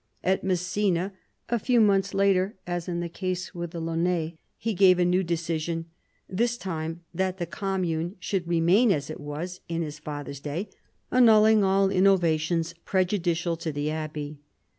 [0.23, 1.13] At Messina,
[1.49, 5.21] a few months later, as in the case of the Laonnais, he gave a new
[5.21, 5.85] decision—
[6.27, 10.69] this time that the commune should remain as it was in his father's day,
[11.11, 14.39] annulling all innovations prejudicial to the abbey.